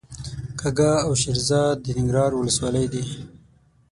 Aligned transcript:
کږه 0.59 0.91
او 1.05 1.11
شیرزاد 1.21 1.75
د 1.81 1.85
ننګرهار 1.97 2.31
ولسوالۍ 2.35 2.85
دي. 2.93 3.03